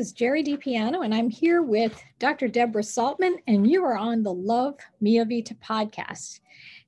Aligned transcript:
is 0.00 0.12
Jerry 0.12 0.42
DiPiano, 0.42 1.04
and 1.04 1.14
I'm 1.14 1.28
here 1.28 1.60
with 1.60 2.02
Dr. 2.18 2.48
Deborah 2.48 2.82
Saltman, 2.82 3.34
and 3.46 3.70
you 3.70 3.84
are 3.84 3.98
on 3.98 4.22
the 4.22 4.32
Love 4.32 4.76
Mia 5.02 5.26
Vita 5.26 5.54
podcast. 5.56 6.40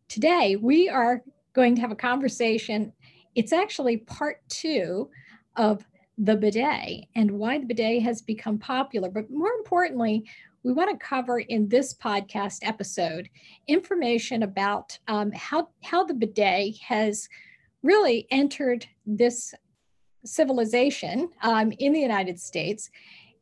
Today, 0.08 0.56
we 0.56 0.88
are 0.88 1.22
going 1.52 1.74
to 1.74 1.82
have 1.82 1.90
a 1.92 1.94
conversation. 1.94 2.90
It's 3.34 3.52
actually 3.52 3.98
part 3.98 4.40
two 4.48 5.10
of 5.56 5.86
the 6.16 6.36
bidet 6.36 7.04
and 7.14 7.32
why 7.32 7.58
the 7.58 7.66
bidet 7.66 8.02
has 8.02 8.22
become 8.22 8.58
popular. 8.58 9.10
But 9.10 9.30
more 9.30 9.52
importantly, 9.58 10.24
we 10.62 10.72
want 10.72 10.98
to 10.98 11.06
cover 11.06 11.38
in 11.38 11.68
this 11.68 11.92
podcast 11.92 12.60
episode 12.62 13.28
information 13.68 14.42
about 14.42 14.98
um, 15.06 15.32
how, 15.32 15.68
how 15.82 16.02
the 16.02 16.14
bidet 16.14 16.78
has 16.78 17.28
really 17.82 18.26
entered 18.30 18.86
this 19.04 19.54
civilization 20.24 21.30
um, 21.42 21.72
in 21.78 21.92
the 21.92 22.00
United 22.00 22.38
States. 22.40 22.90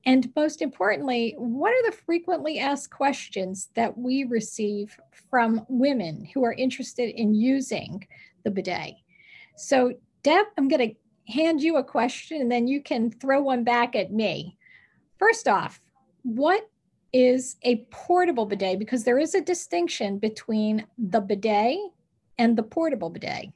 And 0.07 0.33
most 0.35 0.63
importantly, 0.63 1.35
what 1.37 1.73
are 1.73 1.91
the 1.91 1.97
frequently 1.97 2.59
asked 2.59 2.91
questions 2.91 3.69
that 3.75 3.97
we 3.99 4.25
receive 4.25 4.99
from 5.31 5.67
women 5.69 6.25
who 6.33 6.45
are 6.45 6.55
interested 6.55 7.11
in 7.11 7.35
using 7.35 8.07
the 8.45 8.51
bidet? 8.51 8.95
So, 9.57 9.93
Deb, 10.23 10.47
I'm 10.57 10.69
going 10.69 10.91
to 10.91 11.33
hand 11.33 11.63
you 11.63 11.77
a 11.77 11.85
question 11.85 12.41
and 12.41 12.51
then 12.51 12.67
you 12.67 12.83
can 12.83 13.11
throw 13.11 13.43
one 13.43 13.63
back 13.63 13.95
at 13.95 14.13
me. 14.13 14.57
First 15.19 15.47
off, 15.49 15.81
what 16.23 16.69
is 17.13 17.57
a 17.63 17.85
portable 17.91 18.47
bidet? 18.47 18.79
Because 18.79 19.05
there 19.05 19.19
is 19.19 19.35
a 19.35 19.41
distinction 19.41 20.19
between 20.19 20.87
the 20.97 21.21
bidet 21.21 21.79
and 22.39 22.57
the 22.57 22.63
portable 22.63 23.11
bidet. 23.11 23.51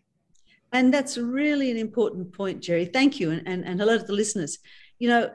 And 0.74 0.92
that's 0.92 1.16
really 1.16 1.70
an 1.70 1.77
important 1.77 2.33
point, 2.33 2.60
Jerry. 2.60 2.84
Thank 2.84 3.20
you. 3.20 3.30
And, 3.30 3.42
and, 3.46 3.64
and 3.64 3.78
hello 3.78 3.97
to 3.97 4.05
the 4.05 4.12
listeners. 4.12 4.58
You 4.98 5.08
know, 5.08 5.31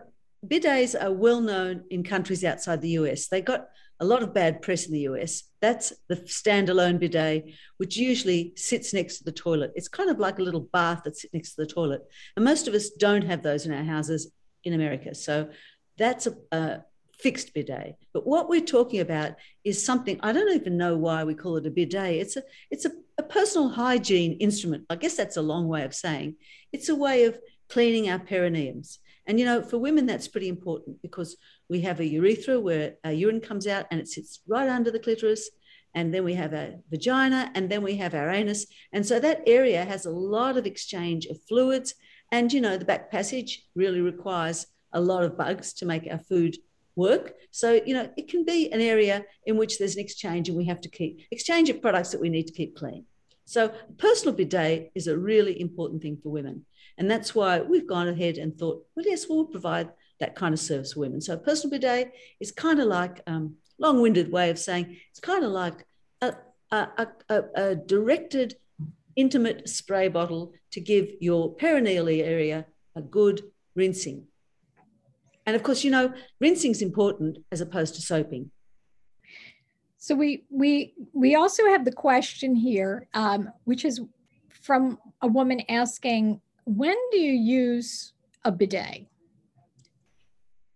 bidets 0.45 1.01
are 1.01 1.13
well 1.13 1.39
known 1.39 1.85
in 1.89 2.03
countries 2.03 2.43
outside 2.43 2.81
the 2.81 2.97
US. 2.99 3.29
They 3.29 3.41
got 3.41 3.69
a 4.01 4.05
lot 4.05 4.21
of 4.21 4.33
bad 4.33 4.61
press 4.61 4.85
in 4.85 4.91
the 4.91 5.07
US. 5.11 5.43
That's 5.61 5.93
the 6.09 6.17
standalone 6.17 6.99
bidet, 6.99 7.53
which 7.77 7.95
usually 7.95 8.51
sits 8.57 8.93
next 8.93 9.19
to 9.19 9.23
the 9.23 9.31
toilet. 9.31 9.71
It's 9.75 9.87
kind 9.87 10.09
of 10.09 10.19
like 10.19 10.39
a 10.39 10.43
little 10.43 10.67
bath 10.73 11.03
that 11.05 11.15
sits 11.15 11.33
next 11.33 11.55
to 11.55 11.61
the 11.61 11.67
toilet. 11.67 12.01
And 12.35 12.43
most 12.43 12.67
of 12.67 12.73
us 12.73 12.89
don't 12.89 13.23
have 13.23 13.41
those 13.41 13.65
in 13.65 13.73
our 13.73 13.83
houses 13.83 14.29
in 14.65 14.73
America. 14.73 15.15
So 15.15 15.49
that's 15.97 16.27
a, 16.27 16.35
a 16.51 16.79
fixed 17.19 17.53
bidet. 17.53 17.97
But 18.13 18.25
what 18.25 18.49
we're 18.49 18.61
talking 18.61 19.01
about 19.01 19.35
is 19.63 19.83
something 19.83 20.19
I 20.21 20.31
don't 20.31 20.55
even 20.55 20.77
know 20.77 20.97
why 20.97 21.23
we 21.23 21.35
call 21.35 21.57
it 21.57 21.65
a 21.65 21.71
bidet. 21.71 22.21
It's 22.21 22.37
a 22.37 22.43
it's 22.71 22.85
a, 22.85 22.91
a 23.17 23.23
personal 23.23 23.69
hygiene 23.69 24.33
instrument. 24.39 24.85
I 24.89 24.95
guess 24.95 25.15
that's 25.15 25.37
a 25.37 25.41
long 25.41 25.67
way 25.67 25.83
of 25.83 25.93
saying 25.93 26.35
it's 26.71 26.89
a 26.89 26.95
way 26.95 27.25
of 27.25 27.37
cleaning 27.67 28.09
our 28.09 28.19
perineums. 28.19 28.97
And 29.27 29.39
you 29.39 29.45
know, 29.45 29.61
for 29.61 29.77
women, 29.77 30.05
that's 30.05 30.27
pretty 30.27 30.47
important 30.47 31.01
because 31.01 31.37
we 31.69 31.81
have 31.81 31.99
a 31.99 32.05
urethra 32.05 32.59
where 32.59 32.95
our 33.03 33.11
urine 33.11 33.41
comes 33.41 33.67
out 33.67 33.85
and 33.91 33.99
it 33.99 34.07
sits 34.07 34.39
right 34.47 34.67
under 34.67 34.89
the 34.89 34.99
clitoris. 34.99 35.49
And 35.95 36.13
then 36.13 36.23
we 36.23 36.35
have 36.35 36.53
a 36.53 36.77
vagina, 36.91 37.51
and 37.55 37.67
then 37.67 37.81
we 37.81 37.95
have 37.95 38.13
our 38.13 38.29
anus. 38.29 38.67
And 38.93 39.03
so 39.03 39.19
that 39.19 39.41
area 39.47 39.83
has 39.83 40.05
a 40.05 40.11
lot 40.11 40.55
of 40.55 40.67
exchange 40.67 41.25
of 41.25 41.41
fluids. 41.47 41.95
And 42.31 42.53
you 42.53 42.61
know, 42.61 42.77
the 42.77 42.85
back 42.85 43.09
passage 43.09 43.63
really 43.73 44.01
requires 44.01 44.67
a 44.93 45.01
lot 45.01 45.23
of 45.23 45.35
bugs 45.35 45.73
to 45.73 45.87
make 45.87 46.07
our 46.09 46.19
food 46.19 46.57
work. 46.99 47.33
So, 47.51 47.81
you 47.85 47.93
know, 47.95 48.09
it 48.17 48.27
can 48.27 48.43
be 48.45 48.71
an 48.71 48.81
area 48.81 49.25
in 49.45 49.57
which 49.57 49.79
there's 49.79 49.95
an 49.95 50.03
exchange 50.03 50.49
and 50.49 50.57
we 50.57 50.65
have 50.65 50.81
to 50.81 50.89
keep 50.89 51.21
exchange 51.31 51.69
of 51.69 51.81
products 51.81 52.11
that 52.11 52.21
we 52.21 52.29
need 52.29 52.47
to 52.47 52.53
keep 52.53 52.75
clean. 52.75 53.05
So, 53.45 53.73
personal 53.97 54.35
bidet 54.35 54.91
is 54.93 55.07
a 55.07 55.17
really 55.17 55.59
important 55.59 56.03
thing 56.03 56.17
for 56.21 56.29
women. 56.29 56.65
And 56.99 57.09
that's 57.09 57.33
why 57.33 57.61
we've 57.61 57.87
gone 57.87 58.09
ahead 58.09 58.37
and 58.37 58.55
thought, 58.55 58.85
well, 58.95 59.05
yes, 59.07 59.25
we'll 59.27 59.45
provide 59.45 59.89
that 60.19 60.35
kind 60.35 60.53
of 60.53 60.59
service 60.59 60.93
for 60.93 60.99
women. 60.99 61.21
So, 61.21 61.37
personal 61.37 61.71
bidet 61.71 62.13
is 62.39 62.51
kind 62.51 62.79
of 62.79 62.87
like 62.87 63.21
um, 63.25 63.55
long-winded 63.79 64.31
way 64.31 64.51
of 64.51 64.59
saying 64.59 64.97
it's 65.09 65.19
kind 65.19 65.43
of 65.43 65.51
like 65.51 65.85
a, 66.21 66.35
a, 66.71 67.07
a, 67.29 67.43
a 67.55 67.75
directed, 67.75 68.57
intimate 69.15 69.67
spray 69.67 70.09
bottle 70.09 70.53
to 70.73 70.81
give 70.81 71.07
your 71.19 71.55
perineal 71.55 72.07
area 72.23 72.65
a 72.95 73.01
good 73.01 73.41
rinsing. 73.75 74.27
And 75.45 75.55
of 75.55 75.63
course, 75.63 75.83
you 75.83 75.91
know, 75.91 76.13
rinsing 76.39 76.71
is 76.71 76.81
important 76.81 77.39
as 77.51 77.61
opposed 77.61 77.95
to 77.95 78.01
soaping. 78.01 78.51
So 79.97 80.15
we 80.15 80.45
we 80.49 80.93
we 81.13 81.35
also 81.35 81.65
have 81.67 81.83
the 81.85 81.91
question 81.91 82.55
here, 82.55 83.07
um, 83.13 83.51
which 83.65 83.83
is 83.83 84.01
from 84.49 84.97
a 85.21 85.27
woman 85.27 85.61
asking, 85.69 86.41
when 86.65 86.95
do 87.11 87.17
you 87.17 87.33
use 87.33 88.13
a 88.45 88.51
bidet? 88.51 89.07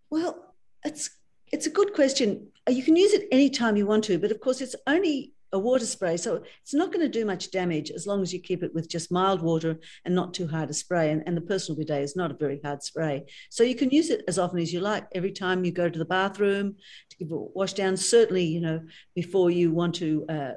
Well, 0.10 0.54
it's 0.84 1.10
it's 1.52 1.68
a 1.68 1.70
good 1.70 1.94
question. 1.94 2.48
You 2.68 2.84
can 2.84 2.96
use 2.96 3.14
it 3.14 3.28
anytime 3.32 3.76
you 3.78 3.86
want 3.86 4.04
to, 4.06 4.18
but 4.18 4.32
of 4.32 4.40
course, 4.40 4.60
it's 4.62 4.76
only 4.88 5.33
a 5.54 5.60
water 5.60 5.86
spray. 5.86 6.18
So 6.18 6.44
it's 6.62 6.74
not 6.74 6.92
going 6.92 7.06
to 7.06 7.20
do 7.20 7.26
much 7.26 7.52
damage 7.52 7.92
as 7.92 8.06
long 8.06 8.22
as 8.22 8.34
you 8.34 8.40
keep 8.40 8.64
it 8.64 8.74
with 8.74 8.90
just 8.90 9.12
mild 9.12 9.42
water 9.42 9.80
and 10.04 10.14
not 10.14 10.34
too 10.34 10.48
hard 10.48 10.70
a 10.70 10.74
spray. 10.74 11.12
And, 11.12 11.24
and 11.26 11.38
the 11.38 11.42
personal 11.42 11.78
bidet 11.78 12.04
is 12.04 12.16
not 12.16 12.32
a 12.32 12.36
very 12.36 12.60
hard 12.64 12.84
spray. 12.84 13.26
So 13.50 13.64
you 13.64 13.76
can 13.76 13.92
use 13.92 14.10
it 14.10 14.24
as 14.28 14.40
often 14.40 14.60
as 14.60 14.74
you 14.74 14.82
like. 14.82 15.06
Every 15.14 15.32
time 15.32 15.64
you 15.64 15.72
go 15.72 15.90
to 15.90 16.00
the 16.00 16.06
bathroom 16.06 16.76
to 17.10 17.18
give 17.18 17.32
a 17.32 17.38
wash 17.38 17.74
down, 17.74 17.96
certainly, 17.96 18.44
you 18.44 18.60
know, 18.60 18.82
before 19.16 19.52
you 19.52 19.72
want 19.72 19.96
to 19.96 20.26
uh, 20.28 20.52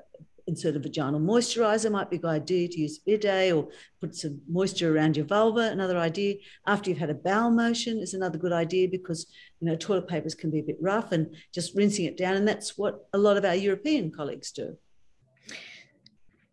insert 0.47 0.77
a 0.77 0.79
vaginal 0.79 1.21
moisturizer 1.21 1.91
might 1.91 2.09
be 2.09 2.17
a 2.17 2.21
good 2.21 2.31
idea 2.31 2.69
to 2.69 2.81
use 2.81 2.99
bidet 2.99 3.53
or 3.53 3.69
put 4.01 4.15
some 4.15 4.41
moisture 4.49 4.95
around 4.95 5.17
your 5.17 5.27
vulva 5.27 5.71
another 5.73 5.99
idea 5.99 6.37
after 6.67 6.89
you've 6.89 7.01
had 7.01 7.11
a 7.11 7.15
bowel 7.15 7.51
motion 7.51 7.99
is 7.99 8.15
another 8.15 8.39
good 8.39 8.53
idea 8.53 8.87
because 8.89 9.27
you 9.61 9.67
know 9.67 9.75
toilet 9.75 10.07
papers 10.07 10.35
can 10.35 10.51
be 10.51 10.61
a 10.61 10.63
bit 10.63 10.79
rough 10.81 11.11
and 11.11 11.35
just 11.53 11.75
rinsing 11.75 12.05
it 12.05 12.17
down 12.17 12.37
and 12.37 12.47
that's 12.47 12.79
what 12.79 13.09
a 13.13 13.19
lot 13.19 13.37
of 13.37 13.45
our 13.45 13.57
european 13.57 14.11
colleagues 14.11 14.53
do 14.53 14.77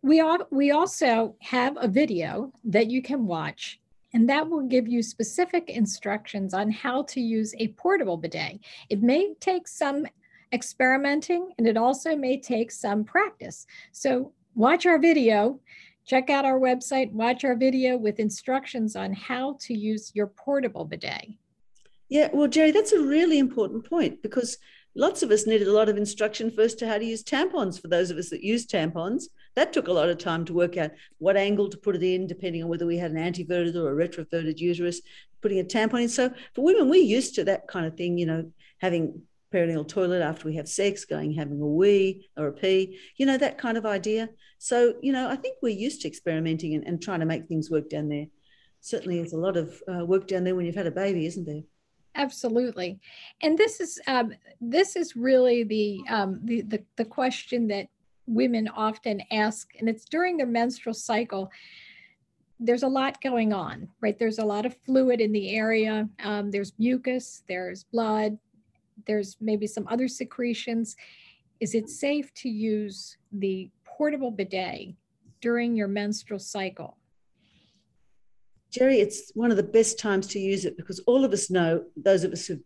we, 0.03 0.19
all, 0.19 0.39
we 0.51 0.71
also 0.71 1.35
have 1.39 1.77
a 1.79 1.87
video 1.87 2.51
that 2.65 2.91
you 2.91 3.01
can 3.01 3.25
watch 3.25 3.79
and 4.13 4.29
that 4.29 4.47
will 4.47 4.61
give 4.61 4.87
you 4.87 5.01
specific 5.01 5.69
instructions 5.69 6.53
on 6.53 6.69
how 6.69 7.03
to 7.03 7.21
use 7.21 7.55
a 7.57 7.69
portable 7.69 8.17
bidet. 8.17 8.59
It 8.89 9.01
may 9.01 9.33
take 9.39 9.67
some 9.67 10.05
experimenting 10.51 11.53
and 11.57 11.65
it 11.65 11.77
also 11.77 12.15
may 12.15 12.39
take 12.39 12.69
some 12.69 13.05
practice. 13.05 13.65
So 13.93 14.33
watch 14.55 14.85
our 14.85 14.99
video, 14.99 15.59
check 16.05 16.29
out 16.29 16.45
our 16.45 16.59
website, 16.59 17.11
watch 17.13 17.45
our 17.45 17.55
video 17.55 17.97
with 17.97 18.19
instructions 18.19 18.97
on 18.97 19.13
how 19.13 19.57
to 19.61 19.73
use 19.73 20.11
your 20.13 20.27
portable 20.27 20.83
bidet. 20.85 21.29
Yeah, 22.09 22.27
well, 22.33 22.49
Jerry, 22.49 22.71
that's 22.71 22.91
a 22.91 23.01
really 23.01 23.39
important 23.39 23.89
point 23.89 24.21
because 24.21 24.57
lots 24.95 25.23
of 25.23 25.31
us 25.31 25.47
needed 25.47 25.67
a 25.67 25.73
lot 25.73 25.89
of 25.89 25.97
instruction 25.97 26.51
first 26.51 26.79
to 26.79 26.87
how 26.87 26.97
to 26.97 27.05
use 27.05 27.23
tampons 27.23 27.81
for 27.81 27.87
those 27.87 28.11
of 28.11 28.17
us 28.17 28.29
that 28.29 28.43
use 28.43 28.65
tampons. 28.65 29.25
That 29.55 29.73
took 29.73 29.87
a 29.87 29.93
lot 29.93 30.09
of 30.09 30.17
time 30.17 30.45
to 30.45 30.53
work 30.53 30.77
out 30.77 30.91
what 31.17 31.37
angle 31.37 31.69
to 31.69 31.77
put 31.77 31.95
it 31.95 32.03
in, 32.03 32.27
depending 32.27 32.63
on 32.63 32.69
whether 32.69 32.85
we 32.85 32.97
had 32.97 33.11
an 33.11 33.17
anteverted 33.17 33.75
or 33.75 33.91
a 33.91 34.07
retroverted 34.07 34.59
uterus, 34.59 35.01
putting 35.41 35.59
a 35.59 35.63
tampon 35.63 36.03
in. 36.03 36.09
So 36.09 36.31
for 36.53 36.63
women, 36.63 36.89
we're 36.89 37.03
used 37.03 37.35
to 37.35 37.43
that 37.45 37.67
kind 37.67 37.85
of 37.85 37.95
thing, 37.95 38.17
you 38.17 38.25
know, 38.25 38.51
having 38.79 39.21
perineal 39.53 39.87
toilet 39.87 40.21
after 40.21 40.47
we 40.47 40.55
have 40.55 40.67
sex, 40.67 41.05
going 41.05 41.33
having 41.33 41.61
a 41.61 41.67
wee 41.67 42.27
or 42.35 42.47
a 42.47 42.53
pee, 42.53 42.99
you 43.17 43.25
know, 43.25 43.37
that 43.37 43.57
kind 43.57 43.77
of 43.77 43.85
idea. 43.85 44.29
So, 44.57 44.95
you 45.01 45.13
know, 45.13 45.29
I 45.29 45.35
think 45.35 45.57
we're 45.61 45.69
used 45.69 46.01
to 46.01 46.07
experimenting 46.07 46.73
and, 46.73 46.85
and 46.85 47.01
trying 47.01 47.19
to 47.19 47.25
make 47.25 47.47
things 47.47 47.69
work 47.69 47.89
down 47.89 48.09
there. 48.09 48.25
Certainly, 48.81 49.19
there's 49.19 49.33
a 49.33 49.37
lot 49.37 49.55
of 49.55 49.81
uh, 49.87 50.05
work 50.05 50.27
down 50.27 50.43
there 50.43 50.55
when 50.55 50.65
you've 50.65 50.75
had 50.75 50.87
a 50.87 50.91
baby, 50.91 51.25
isn't 51.25 51.45
there? 51.45 51.61
Absolutely, 52.15 52.99
and 53.41 53.57
this 53.57 53.79
is 53.79 53.99
um, 54.07 54.33
this 54.61 54.95
is 54.95 55.15
really 55.15 55.63
the, 55.63 56.01
um, 56.09 56.39
the 56.43 56.61
the 56.61 56.83
the 56.95 57.05
question 57.05 57.67
that 57.67 57.87
women 58.27 58.67
often 58.67 59.21
ask, 59.31 59.69
and 59.79 59.89
it's 59.89 60.05
during 60.05 60.37
their 60.37 60.47
menstrual 60.47 60.93
cycle. 60.93 61.51
There's 62.59 62.83
a 62.83 62.87
lot 62.87 63.19
going 63.21 63.51
on, 63.51 63.89
right? 63.99 64.17
There's 64.17 64.39
a 64.39 64.45
lot 64.45 64.65
of 64.65 64.77
fluid 64.85 65.19
in 65.19 65.31
the 65.31 65.55
area. 65.55 66.07
Um, 66.23 66.51
there's 66.51 66.71
mucus, 66.77 67.43
there's 67.47 67.83
blood, 67.83 68.37
there's 69.05 69.35
maybe 69.41 69.67
some 69.67 69.87
other 69.89 70.07
secretions. 70.07 70.95
Is 71.59 71.75
it 71.75 71.89
safe 71.89 72.33
to 72.35 72.49
use 72.49 73.17
the 73.31 73.69
portable 73.83 74.31
bidet 74.31 74.95
during 75.41 75.75
your 75.75 75.87
menstrual 75.87 76.39
cycle? 76.39 76.97
Jerry, 78.73 78.99
it's 78.99 79.31
one 79.35 79.51
of 79.51 79.57
the 79.57 79.63
best 79.63 79.99
times 79.99 80.27
to 80.27 80.39
use 80.39 80.65
it 80.65 80.77
because 80.77 80.99
all 81.05 81.23
of 81.23 81.31
us 81.31 81.51
know, 81.51 81.83
those 81.95 82.23
of 82.23 82.31
us 82.31 82.47
who 82.47 82.59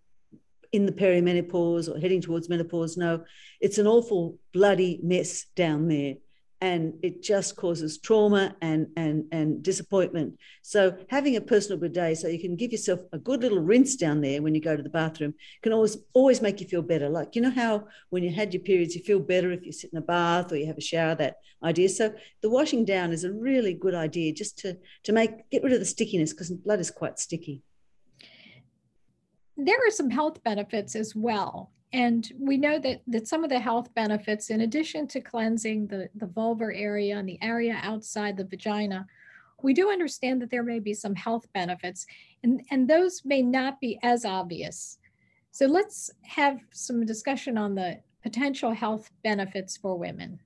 in 0.71 0.85
the 0.85 0.91
perimenopause 0.91 1.93
or 1.93 1.99
heading 1.99 2.21
towards 2.21 2.49
menopause 2.49 2.97
know 2.97 3.23
it's 3.61 3.77
an 3.77 3.87
awful 3.87 4.37
bloody 4.53 4.99
mess 5.01 5.45
down 5.55 5.87
there 5.87 6.15
and 6.61 6.93
it 7.03 7.21
just 7.21 7.55
causes 7.55 7.99
trauma 7.99 8.55
and 8.61 8.87
and 8.97 9.25
and 9.31 9.61
disappointment. 9.61 10.37
So 10.63 10.97
having 11.09 11.35
a 11.35 11.41
personal 11.41 11.79
bidet 11.79 12.17
so 12.17 12.27
you 12.27 12.39
can 12.39 12.55
give 12.55 12.71
yourself 12.71 13.01
a 13.13 13.19
good 13.19 13.41
little 13.41 13.59
rinse 13.59 13.95
down 13.95 14.21
there 14.21 14.41
when 14.41 14.55
you 14.55 14.61
go 14.61 14.75
to 14.75 14.81
the 14.81 14.89
bathroom 14.89 15.35
can 15.61 15.71
always 15.71 15.97
always 16.13 16.41
make 16.41 16.59
you 16.59 16.67
feel 16.67 16.81
better. 16.81 17.09
Like 17.09 17.35
you 17.35 17.41
know 17.41 17.51
how 17.51 17.87
when 18.09 18.23
you 18.23 18.31
had 18.31 18.53
your 18.53 18.63
periods 18.63 18.95
you 18.95 19.03
feel 19.03 19.19
better 19.19 19.51
if 19.51 19.65
you 19.65 19.71
sit 19.71 19.91
in 19.91 19.97
a 19.97 20.01
bath 20.01 20.51
or 20.51 20.57
you 20.57 20.65
have 20.65 20.77
a 20.77 20.81
shower 20.81 21.15
that 21.15 21.35
idea? 21.63 21.89
So 21.89 22.13
the 22.41 22.49
washing 22.49 22.85
down 22.85 23.11
is 23.11 23.23
a 23.23 23.31
really 23.31 23.73
good 23.73 23.95
idea 23.95 24.33
just 24.33 24.57
to 24.59 24.77
to 25.03 25.11
make 25.11 25.49
get 25.51 25.63
rid 25.63 25.73
of 25.73 25.79
the 25.79 25.85
stickiness 25.85 26.33
because 26.33 26.51
blood 26.51 26.79
is 26.79 26.89
quite 26.89 27.19
sticky. 27.19 27.61
There 29.57 29.77
are 29.87 29.91
some 29.91 30.09
health 30.09 30.43
benefits 30.43 30.95
as 30.95 31.15
well. 31.15 31.71
And 31.93 32.29
we 32.37 32.57
know 32.57 32.79
that, 32.79 33.01
that 33.07 33.27
some 33.27 33.43
of 33.43 33.49
the 33.49 33.59
health 33.59 33.93
benefits, 33.93 34.49
in 34.49 34.61
addition 34.61 35.07
to 35.07 35.21
cleansing 35.21 35.87
the, 35.87 36.09
the 36.15 36.25
vulvar 36.25 36.71
area 36.75 37.17
and 37.17 37.27
the 37.27 37.39
area 37.41 37.79
outside 37.81 38.35
the 38.35 38.43
vagina, 38.43 39.07
we 39.63 39.73
do 39.73 39.89
understand 39.89 40.41
that 40.41 40.51
there 40.51 40.63
may 40.63 40.79
be 40.79 40.93
some 40.93 41.15
health 41.15 41.47
benefits, 41.53 42.05
and, 42.43 42.61
and 42.69 42.87
those 42.87 43.23
may 43.25 43.41
not 43.41 43.79
be 43.79 43.97
as 44.03 44.25
obvious. 44.25 44.99
So 45.51 45.65
let's 45.65 46.11
have 46.23 46.59
some 46.71 47.05
discussion 47.05 47.57
on 47.57 47.73
the 47.73 47.99
potential 48.21 48.71
health 48.71 49.09
benefits 49.23 49.77
for 49.77 49.97
women. 49.97 50.39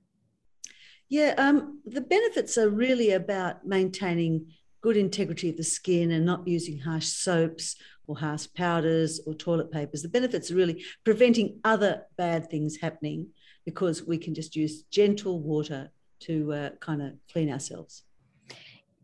Yeah, 1.08 1.34
um, 1.36 1.80
the 1.84 2.00
benefits 2.00 2.56
are 2.56 2.70
really 2.70 3.10
about 3.10 3.66
maintaining 3.66 4.46
good 4.82 4.96
integrity 4.96 5.48
of 5.48 5.56
the 5.56 5.64
skin 5.64 6.10
and 6.10 6.26
not 6.26 6.46
using 6.46 6.78
harsh 6.78 7.06
soaps 7.06 7.76
or 8.06 8.16
harsh 8.16 8.46
powders 8.54 9.20
or 9.26 9.34
toilet 9.34 9.70
papers. 9.70 10.02
The 10.02 10.08
benefits 10.08 10.50
are 10.50 10.56
really 10.56 10.84
preventing 11.04 11.60
other 11.64 12.02
bad 12.18 12.50
things 12.50 12.76
happening 12.76 13.28
because 13.64 14.04
we 14.04 14.18
can 14.18 14.34
just 14.34 14.56
use 14.56 14.82
gentle 14.90 15.40
water 15.40 15.90
to 16.20 16.52
uh, 16.52 16.70
kind 16.80 17.00
of 17.00 17.12
clean 17.32 17.50
ourselves. 17.50 18.02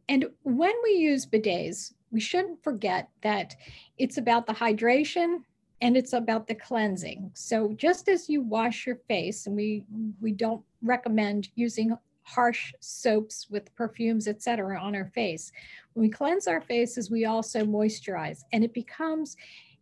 And 0.09 0.27
when 0.43 0.75
we 0.83 0.91
use 0.93 1.27
bidets, 1.27 1.93
we 2.11 2.21
shouldn't 2.21 2.63
forget 2.63 3.09
that 3.23 3.55
it's 3.99 4.17
about 4.17 4.47
the 4.47 4.55
hydration 4.55 5.43
and 5.81 5.97
it's 5.97 6.13
about 6.13 6.47
the 6.47 6.55
cleansing. 6.55 7.31
So 7.35 7.73
just 7.77 8.09
as 8.09 8.29
you 8.29 8.41
wash 8.41 8.87
your 8.87 8.97
face, 9.07 9.47
and 9.47 9.55
we 9.55 9.85
we 10.21 10.33
don't 10.33 10.63
recommend 10.83 11.51
using 11.55 11.97
harsh 12.29 12.75
soaps 12.81 13.47
with 13.49 13.75
perfumes, 13.75 14.29
etc., 14.29 14.79
on 14.79 14.95
our 14.95 15.07
face. 15.07 15.51
When 15.95 16.03
we 16.03 16.11
cleanse 16.11 16.47
our 16.47 16.61
faces, 16.61 17.11
we 17.11 17.25
also 17.25 17.65
moisturize, 17.65 18.43
and 18.53 18.63
it 18.63 18.75
becomes 18.75 19.37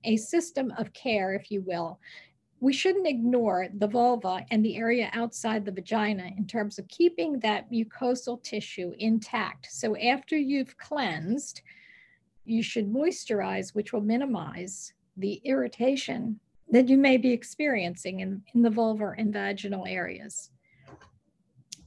a 0.05 0.17
system 0.17 0.73
of 0.79 0.93
care, 0.93 1.35
if 1.35 1.51
you 1.51 1.63
will. 1.63 1.99
We 2.61 2.73
shouldn't 2.73 3.09
ignore 3.09 3.67
the 3.77 3.89
vulva 3.89 4.47
and 4.51 4.65
the 4.65 4.77
area 4.77 5.11
outside 5.13 5.65
the 5.65 5.73
vagina 5.73 6.31
in 6.39 6.47
terms 6.47 6.79
of 6.79 6.89
keeping 6.89 7.41
that 7.41 7.71
mucosal 7.71 8.43
tissue 8.43 8.93
intact. 8.99 9.69
So 9.71 9.97
after 9.97 10.37
you've 10.37 10.79
cleansed, 10.79 11.63
you 12.45 12.63
should 12.63 12.91
moisturize, 12.91 13.75
which 13.75 13.93
will 13.93 14.01
minimize 14.01 14.93
the 15.17 15.41
irritation 15.45 16.39
that 16.71 16.89
you 16.89 16.97
may 16.97 17.17
be 17.17 17.33
experiencing 17.33 18.21
in, 18.21 18.43
in 18.55 18.63
the 18.63 18.71
vulvar 18.71 19.15
and 19.19 19.33
vaginal 19.33 19.85
areas. 19.87 20.51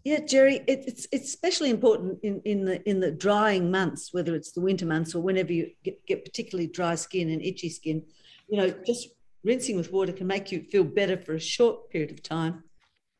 Yeah, 0.09 0.21
Jerry, 0.21 0.55
it, 0.65 0.85
it's 0.87 1.05
it's 1.11 1.29
especially 1.29 1.69
important 1.69 2.17
in, 2.23 2.41
in 2.43 2.65
the 2.65 2.81
in 2.89 2.99
the 2.99 3.11
drying 3.11 3.69
months, 3.69 4.11
whether 4.11 4.33
it's 4.33 4.51
the 4.53 4.59
winter 4.59 4.87
months 4.87 5.13
or 5.13 5.21
whenever 5.21 5.53
you 5.53 5.69
get, 5.83 6.03
get 6.07 6.25
particularly 6.25 6.65
dry 6.65 6.95
skin 6.95 7.29
and 7.29 7.43
itchy 7.43 7.69
skin. 7.69 8.01
You 8.47 8.57
know, 8.57 8.73
just 8.87 9.09
rinsing 9.43 9.77
with 9.77 9.91
water 9.91 10.11
can 10.11 10.25
make 10.25 10.51
you 10.51 10.63
feel 10.63 10.83
better 10.83 11.15
for 11.15 11.35
a 11.35 11.39
short 11.39 11.91
period 11.91 12.09
of 12.09 12.23
time. 12.23 12.63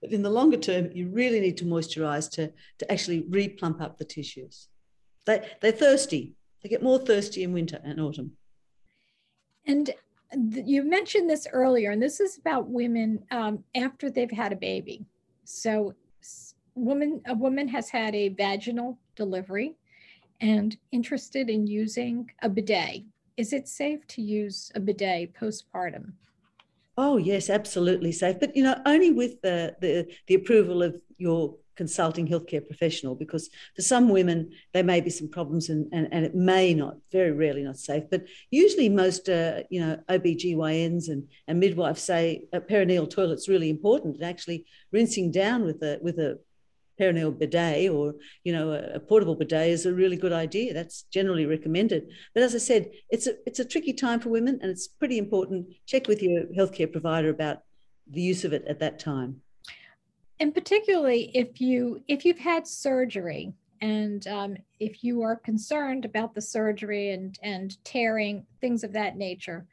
But 0.02 0.14
in 0.14 0.24
the 0.24 0.32
longer 0.32 0.58
term, 0.58 0.90
you 0.92 1.10
really 1.10 1.40
need 1.40 1.58
to 1.58 1.66
moisturize 1.66 2.28
to, 2.32 2.52
to 2.80 2.92
actually 2.92 3.22
re-plump 3.30 3.82
up 3.82 4.00
the 4.00 4.06
tissues. 4.06 4.68
They, 5.28 5.48
they're 5.62 5.72
thirsty. 5.72 6.34
They 6.64 6.70
get 6.70 6.82
more 6.82 6.98
thirsty 6.98 7.44
in 7.44 7.54
winter 7.54 7.80
and 7.84 8.02
autumn. 8.02 8.32
And 9.68 9.92
you 10.34 10.82
mentioned 10.82 11.30
this 11.30 11.46
earlier, 11.54 11.92
and 11.92 12.02
this 12.02 12.20
is 12.20 12.40
about 12.40 12.68
women 12.68 13.26
um, 13.30 13.64
after 13.76 14.10
they've 14.10 14.32
had 14.32 14.54
a 14.54 14.56
baby. 14.72 15.06
So 15.44 15.94
woman, 16.86 17.22
a 17.28 17.34
woman 17.34 17.68
has 17.68 17.90
had 17.90 18.16
a 18.16 18.30
vaginal 18.30 18.98
delivery 19.16 19.76
and 20.42 20.78
interested 20.92 21.50
in 21.50 21.68
using 21.68 22.32
a 22.42 22.50
bidet. 22.50 23.04
Is 23.38 23.54
it 23.54 23.68
safe 23.68 24.06
to 24.08 24.22
use 24.22 24.72
a 24.76 24.80
bidet 24.80 25.34
postpartum? 25.34 26.14
Oh 26.98 27.16
yes, 27.16 27.50
absolutely 27.50 28.12
safe. 28.12 28.42
But 28.42 28.56
you 28.56 28.64
know, 28.64 28.76
only 28.86 29.12
with 29.12 29.42
the 29.42 29.76
the, 29.80 30.14
the 30.28 30.36
approval 30.36 30.84
of 30.84 31.00
your 31.18 31.56
consulting 31.78 32.28
healthcare 32.28 32.66
professional, 32.66 33.16
because 33.16 33.50
for 33.74 33.82
some 33.82 34.10
women 34.10 34.52
there 34.74 34.84
may 34.84 35.00
be 35.00 35.10
some 35.10 35.30
problems 35.30 35.70
and, 35.70 35.88
and, 35.94 36.10
and 36.12 36.26
it 36.26 36.36
may 36.36 36.74
not, 36.74 36.98
very 37.10 37.32
rarely 37.32 37.64
not 37.64 37.78
safe. 37.78 38.04
But 38.12 38.26
usually 38.52 38.90
most 38.90 39.30
uh, 39.30 39.62
you 39.70 39.80
know 39.80 39.98
OBGYNs 40.10 41.08
and, 41.08 41.26
and 41.48 41.58
midwives 41.58 42.02
say 42.02 42.44
a 42.52 42.60
perineal 42.60 43.10
toilet's 43.10 43.48
really 43.48 43.70
important. 43.70 44.16
And 44.16 44.26
actually 44.26 44.66
rinsing 44.92 45.32
down 45.32 45.64
with 45.64 45.82
a 45.82 46.00
with 46.02 46.20
a 46.20 46.38
perineal 47.00 47.38
bidet 47.38 47.90
or 47.90 48.16
you 48.44 48.54
know 48.54 48.72
a, 48.72 48.96
a, 48.96 49.00
portable 49.00 49.36
bidet 49.36 49.70
is 49.70 49.86
a 49.86 49.94
really 49.94 50.18
good 50.18 50.34
idea. 50.34 50.74
That's 50.74 51.04
generally 51.04 51.46
recommended. 51.46 52.10
But 52.34 52.44
as 52.44 52.56
i 52.56 52.58
said 52.58 52.92
it's 53.10 53.28
a 53.28 53.34
it's 53.46 53.60
a 53.60 53.66
tricky 53.66 53.94
time 53.94 54.20
for 54.20 54.30
women 54.30 54.60
and 54.62 54.70
it's 54.70 54.88
pretty 54.88 55.18
important. 55.18 55.68
Check 55.86 56.08
with 56.08 56.22
your 56.22 56.44
healthcare 56.58 56.92
provider 56.92 57.30
about 57.30 57.60
the 58.10 58.22
use 58.22 58.44
of 58.44 58.54
it 58.54 58.66
at 58.68 58.80
that 58.80 59.00
time. 59.00 59.42
And 60.40 60.54
particularly 60.54 61.32
if 61.34 61.60
you 61.62 62.04
if 62.08 62.26
you've 62.26 62.40
had 62.40 62.68
surgery 62.68 63.54
and 63.82 64.28
um, 64.28 64.58
if 64.80 65.04
you 65.04 65.22
are 65.22 65.36
concerned 65.36 66.06
about 66.06 66.34
the 66.34 66.42
surgery 66.42 67.12
and 67.12 67.38
and 67.44 67.84
tearing 67.84 68.46
things 68.62 68.84
of 68.84 68.94
that 68.94 69.18
nature 69.18 69.66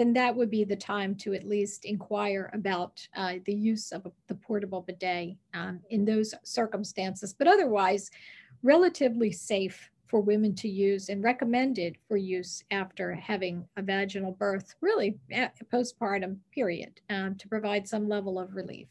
then 0.00 0.14
that 0.14 0.34
would 0.34 0.48
be 0.48 0.64
the 0.64 0.74
time 0.74 1.14
to 1.14 1.34
at 1.34 1.46
least 1.46 1.84
inquire 1.84 2.50
about 2.54 3.06
uh, 3.14 3.34
the 3.44 3.52
use 3.52 3.92
of 3.92 4.06
a, 4.06 4.12
the 4.28 4.34
portable 4.34 4.80
bidet 4.80 5.36
um, 5.52 5.78
in 5.90 6.06
those 6.06 6.34
circumstances. 6.42 7.34
But 7.34 7.46
otherwise, 7.46 8.10
relatively 8.62 9.30
safe 9.30 9.90
for 10.06 10.22
women 10.22 10.54
to 10.54 10.70
use 10.70 11.10
and 11.10 11.22
recommended 11.22 11.98
for 12.08 12.16
use 12.16 12.64
after 12.70 13.14
having 13.14 13.68
a 13.76 13.82
vaginal 13.82 14.32
birth, 14.32 14.74
really 14.80 15.18
postpartum 15.70 16.38
period, 16.50 16.98
um, 17.10 17.34
to 17.34 17.46
provide 17.46 17.86
some 17.86 18.08
level 18.08 18.38
of 18.38 18.56
relief. 18.56 18.88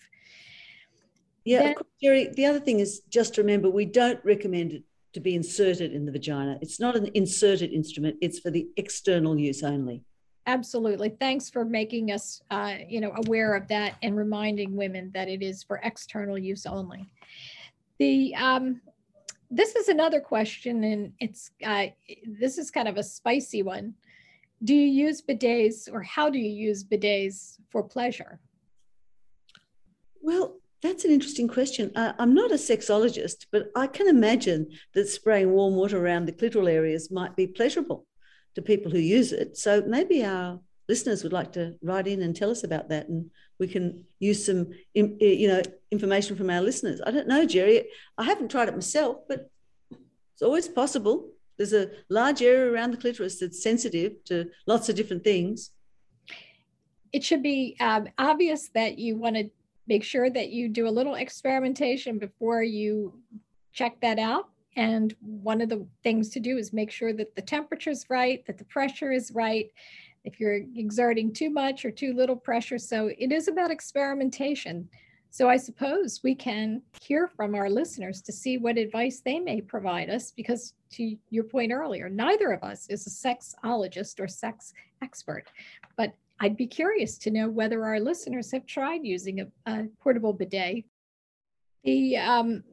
Yeah, 1.43 1.63
then, 1.63 1.73
course, 1.73 1.89
Jerry, 1.99 2.29
the 2.35 2.45
other 2.45 2.59
thing 2.59 2.81
is 2.81 3.01
just 3.09 3.39
remember 3.39 3.71
we 3.71 3.85
don't 3.85 4.23
recommend 4.23 4.73
it 4.73 4.83
to 5.13 5.19
be 5.19 5.33
inserted 5.33 5.91
in 5.91 6.05
the 6.05 6.11
vagina. 6.11 6.59
It's 6.61 6.79
not 6.79 6.95
an 6.95 7.09
inserted 7.15 7.71
instrument, 7.73 8.17
it's 8.21 8.37
for 8.37 8.51
the 8.51 8.67
external 8.77 9.39
use 9.39 9.63
only. 9.63 10.03
Absolutely. 10.49 11.09
Thanks 11.09 11.47
for 11.47 11.63
making 11.63 12.11
us, 12.11 12.41
uh, 12.49 12.77
you 12.87 13.01
know, 13.01 13.13
aware 13.23 13.53
of 13.53 13.67
that 13.67 13.97
and 14.01 14.17
reminding 14.17 14.75
women 14.75 15.11
that 15.13 15.27
it 15.29 15.43
is 15.43 15.61
for 15.61 15.79
external 15.83 16.39
use 16.39 16.65
only. 16.65 17.07
The 17.99 18.33
um, 18.33 18.81
this 19.51 19.75
is 19.75 19.89
another 19.89 20.19
question, 20.19 20.83
and 20.83 21.13
it's 21.19 21.51
uh, 21.63 21.87
this 22.25 22.57
is 22.57 22.71
kind 22.71 22.87
of 22.87 22.97
a 22.97 23.03
spicy 23.03 23.61
one. 23.61 23.93
Do 24.63 24.73
you 24.73 24.87
use 24.87 25.21
bidets, 25.21 25.87
or 25.91 26.01
how 26.01 26.31
do 26.31 26.39
you 26.39 26.51
use 26.51 26.83
bidets 26.83 27.57
for 27.69 27.83
pleasure? 27.83 28.39
Well, 30.19 30.55
that's 30.81 31.05
an 31.05 31.11
interesting 31.11 31.47
question. 31.47 31.91
Uh, 31.95 32.13
I'm 32.17 32.33
not 32.33 32.51
a 32.51 32.55
sexologist, 32.55 33.45
but 33.51 33.69
I 33.75 33.85
can 33.85 34.07
imagine 34.07 34.71
that 34.95 35.09
spraying 35.09 35.51
warm 35.51 35.75
water 35.75 36.03
around 36.03 36.25
the 36.25 36.31
clitoral 36.31 36.71
areas 36.71 37.11
might 37.11 37.35
be 37.35 37.45
pleasurable 37.45 38.07
to 38.59 38.65
people 38.65 38.91
who 38.91 38.99
use 38.99 39.31
it. 39.31 39.57
So 39.57 39.81
maybe 39.87 40.25
our 40.25 40.59
listeners 40.87 41.23
would 41.23 41.33
like 41.33 41.53
to 41.53 41.75
write 41.81 42.07
in 42.07 42.21
and 42.21 42.35
tell 42.35 42.51
us 42.51 42.63
about 42.63 42.89
that, 42.89 43.07
and 43.07 43.29
we 43.59 43.67
can 43.67 44.03
use 44.19 44.45
some, 44.45 44.71
you 44.93 45.47
know, 45.47 45.61
information 45.91 46.35
from 46.35 46.49
our 46.49 46.61
listeners. 46.61 47.01
I 47.05 47.11
don't 47.11 47.27
know, 47.27 47.45
Jerry. 47.45 47.87
I 48.17 48.23
haven't 48.23 48.51
tried 48.51 48.67
it 48.67 48.75
myself, 48.75 49.17
but 49.27 49.49
it's 50.33 50.41
always 50.41 50.67
possible. 50.67 51.29
There's 51.57 51.73
a 51.73 51.91
large 52.09 52.41
area 52.41 52.71
around 52.71 52.91
the 52.91 52.97
clitoris 52.97 53.39
that's 53.39 53.61
sensitive 53.61 54.23
to 54.25 54.49
lots 54.65 54.89
of 54.89 54.95
different 54.95 55.23
things. 55.23 55.71
It 57.11 57.23
should 57.23 57.43
be 57.43 57.75
um, 57.79 58.07
obvious 58.17 58.69
that 58.75 58.99
you 58.99 59.17
want 59.17 59.35
to 59.35 59.49
make 59.87 60.03
sure 60.03 60.29
that 60.29 60.49
you 60.49 60.69
do 60.69 60.87
a 60.87 60.89
little 60.89 61.15
experimentation 61.15 62.19
before 62.19 62.63
you 62.63 63.19
check 63.73 63.99
that 64.01 64.19
out 64.19 64.49
and 64.75 65.15
one 65.21 65.61
of 65.61 65.69
the 65.69 65.85
things 66.03 66.29
to 66.29 66.39
do 66.39 66.57
is 66.57 66.73
make 66.73 66.91
sure 66.91 67.13
that 67.13 67.35
the 67.35 67.41
temperature 67.41 67.89
is 67.89 68.05
right, 68.09 68.45
that 68.45 68.57
the 68.57 68.65
pressure 68.65 69.11
is 69.11 69.31
right, 69.33 69.71
if 70.23 70.39
you're 70.39 70.61
exerting 70.75 71.33
too 71.33 71.49
much 71.49 71.85
or 71.85 71.91
too 71.91 72.13
little 72.13 72.35
pressure. 72.35 72.77
So 72.77 73.09
it 73.17 73.31
is 73.31 73.47
about 73.47 73.71
experimentation. 73.71 74.89
So 75.31 75.49
I 75.49 75.57
suppose 75.57 76.21
we 76.23 76.33
can 76.33 76.81
hear 77.01 77.27
from 77.27 77.55
our 77.55 77.69
listeners 77.69 78.21
to 78.23 78.31
see 78.31 78.57
what 78.57 78.77
advice 78.77 79.21
they 79.23 79.39
may 79.39 79.61
provide 79.61 80.09
us 80.09 80.31
because 80.31 80.73
to 80.91 81.15
your 81.29 81.43
point 81.43 81.71
earlier, 81.71 82.09
neither 82.09 82.51
of 82.51 82.63
us 82.63 82.87
is 82.89 83.05
a 83.05 83.09
sexologist 83.09 84.19
or 84.19 84.27
sex 84.27 84.73
expert, 85.01 85.45
but 85.97 86.13
I'd 86.39 86.57
be 86.57 86.67
curious 86.67 87.17
to 87.19 87.31
know 87.31 87.49
whether 87.49 87.83
our 87.85 87.99
listeners 87.99 88.51
have 88.51 88.65
tried 88.65 89.03
using 89.03 89.41
a, 89.41 89.47
a 89.71 89.87
portable 90.01 90.33
bidet. 90.33 90.85
The 91.83 92.17
um, 92.17 92.63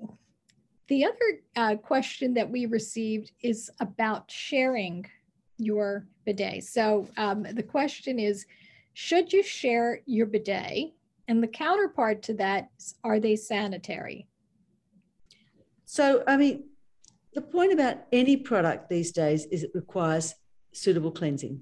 the 0.88 1.04
other 1.04 1.40
uh, 1.56 1.76
question 1.76 2.34
that 2.34 2.50
we 2.50 2.66
received 2.66 3.32
is 3.42 3.70
about 3.80 4.30
sharing 4.30 5.06
your 5.58 6.06
bidet. 6.24 6.64
So 6.64 7.08
um, 7.16 7.42
the 7.42 7.62
question 7.62 8.18
is, 8.18 8.46
should 8.94 9.32
you 9.32 9.42
share 9.42 10.00
your 10.06 10.26
bidet? 10.26 10.92
And 11.28 11.42
the 11.42 11.48
counterpart 11.48 12.22
to 12.22 12.34
that 12.34 12.70
are 13.02 13.18
they 13.18 13.34
sanitary? 13.34 14.28
So, 15.86 16.22
I 16.26 16.36
mean, 16.36 16.64
the 17.34 17.42
point 17.42 17.72
about 17.72 17.98
any 18.12 18.36
product 18.36 18.88
these 18.88 19.12
days 19.12 19.46
is 19.46 19.64
it 19.64 19.70
requires 19.74 20.34
suitable 20.72 21.10
cleansing. 21.10 21.60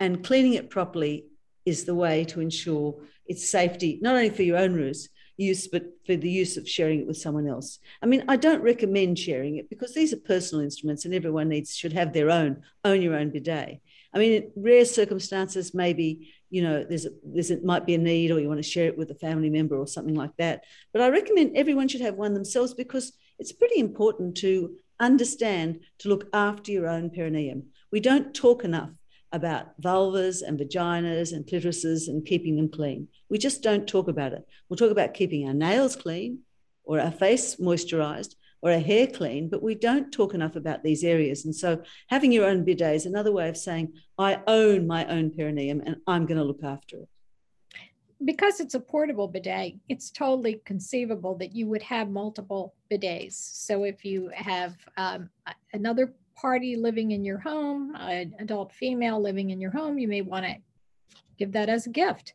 And 0.00 0.24
cleaning 0.24 0.54
it 0.54 0.70
properly 0.70 1.26
is 1.64 1.84
the 1.84 1.94
way 1.94 2.24
to 2.26 2.40
ensure 2.40 3.02
its 3.26 3.48
safety, 3.48 3.98
not 4.02 4.16
only 4.16 4.30
for 4.30 4.42
your 4.42 4.58
own 4.58 4.78
use, 4.78 5.08
use, 5.40 5.68
but 5.68 5.84
for 6.06 6.16
the 6.16 6.30
use 6.30 6.56
of 6.56 6.68
sharing 6.68 7.00
it 7.00 7.06
with 7.06 7.16
someone 7.16 7.46
else. 7.46 7.78
I 8.02 8.06
mean, 8.06 8.24
I 8.28 8.36
don't 8.36 8.62
recommend 8.62 9.18
sharing 9.18 9.56
it 9.56 9.70
because 9.70 9.94
these 9.94 10.12
are 10.12 10.18
personal 10.18 10.64
instruments 10.64 11.04
and 11.04 11.14
everyone 11.14 11.48
needs 11.48 11.76
should 11.76 11.92
have 11.92 12.12
their 12.12 12.30
own, 12.30 12.62
own 12.84 13.02
your 13.02 13.14
own 13.14 13.30
bidet. 13.30 13.80
I 14.12 14.18
mean, 14.18 14.32
in 14.32 14.50
rare 14.56 14.84
circumstances, 14.84 15.72
maybe 15.72 16.32
you 16.50 16.62
know 16.62 16.84
there's 16.84 17.06
a, 17.06 17.10
there's 17.24 17.50
it 17.50 17.64
might 17.64 17.86
be 17.86 17.94
a 17.94 17.98
need, 17.98 18.30
or 18.30 18.40
you 18.40 18.48
want 18.48 18.58
to 18.58 18.68
share 18.68 18.88
it 18.88 18.98
with 18.98 19.10
a 19.10 19.14
family 19.14 19.50
member 19.50 19.76
or 19.76 19.86
something 19.86 20.16
like 20.16 20.36
that. 20.38 20.64
But 20.92 21.02
I 21.02 21.08
recommend 21.08 21.56
everyone 21.56 21.88
should 21.88 22.00
have 22.00 22.16
one 22.16 22.34
themselves 22.34 22.74
because 22.74 23.12
it's 23.38 23.52
pretty 23.52 23.78
important 23.78 24.36
to 24.38 24.76
understand 24.98 25.80
to 25.98 26.08
look 26.08 26.28
after 26.32 26.72
your 26.72 26.88
own 26.88 27.10
perineum. 27.10 27.66
We 27.92 28.00
don't 28.00 28.34
talk 28.34 28.64
enough 28.64 28.90
about 29.32 29.80
vulvas 29.80 30.42
and 30.42 30.58
vaginas 30.58 31.32
and 31.32 31.46
clitorises 31.46 32.08
and 32.08 32.26
keeping 32.26 32.56
them 32.56 32.68
clean. 32.68 33.08
We 33.28 33.38
just 33.38 33.62
don't 33.62 33.86
talk 33.86 34.08
about 34.08 34.32
it. 34.32 34.46
We'll 34.68 34.76
talk 34.76 34.90
about 34.90 35.14
keeping 35.14 35.46
our 35.46 35.54
nails 35.54 35.96
clean 35.96 36.40
or 36.84 37.00
our 37.00 37.12
face 37.12 37.56
moisturized 37.56 38.34
or 38.62 38.72
our 38.72 38.78
hair 38.78 39.06
clean, 39.06 39.48
but 39.48 39.62
we 39.62 39.74
don't 39.74 40.12
talk 40.12 40.34
enough 40.34 40.56
about 40.56 40.82
these 40.82 41.04
areas. 41.04 41.44
And 41.44 41.54
so 41.54 41.82
having 42.08 42.32
your 42.32 42.46
own 42.46 42.64
bidet 42.64 42.96
is 42.96 43.06
another 43.06 43.32
way 43.32 43.48
of 43.48 43.56
saying, 43.56 43.94
I 44.18 44.40
own 44.46 44.86
my 44.86 45.06
own 45.06 45.30
perineum 45.30 45.82
and 45.86 45.96
I'm 46.06 46.26
going 46.26 46.38
to 46.38 46.44
look 46.44 46.64
after 46.64 46.98
it. 46.98 47.08
Because 48.22 48.60
it's 48.60 48.74
a 48.74 48.80
portable 48.80 49.28
bidet, 49.28 49.76
it's 49.88 50.10
totally 50.10 50.60
conceivable 50.66 51.36
that 51.36 51.54
you 51.54 51.66
would 51.68 51.80
have 51.82 52.10
multiple 52.10 52.74
bidets. 52.92 53.32
So 53.32 53.84
if 53.84 54.04
you 54.04 54.30
have 54.34 54.76
um, 54.98 55.30
another 55.72 56.12
party 56.40 56.76
living 56.76 57.10
in 57.10 57.24
your 57.24 57.38
home, 57.38 57.94
an 57.96 58.34
adult 58.38 58.72
female 58.72 59.20
living 59.20 59.50
in 59.50 59.60
your 59.60 59.70
home, 59.70 59.98
you 59.98 60.08
may 60.08 60.22
want 60.22 60.46
to 60.46 60.54
give 61.38 61.52
that 61.52 61.68
as 61.68 61.86
a 61.86 61.90
gift. 61.90 62.34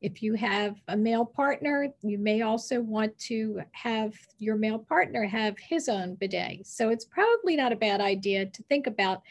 If 0.00 0.22
you 0.22 0.34
have 0.34 0.76
a 0.88 0.96
male 0.96 1.26
partner, 1.26 1.88
you 2.02 2.18
may 2.18 2.42
also 2.42 2.80
want 2.80 3.16
to 3.18 3.60
have 3.72 4.14
your 4.38 4.56
male 4.56 4.78
partner 4.78 5.24
have 5.24 5.58
his 5.58 5.88
own 5.88 6.14
bidet. 6.14 6.66
So 6.66 6.88
it's 6.88 7.04
probably 7.04 7.56
not 7.56 7.72
a 7.72 7.76
bad 7.76 8.00
idea 8.00 8.46
to 8.46 8.62
think 8.64 8.86
about. 8.86 9.22